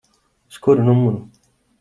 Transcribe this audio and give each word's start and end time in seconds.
Uz 0.49 0.57
kuru 0.61 0.79
numuru? 0.85 1.17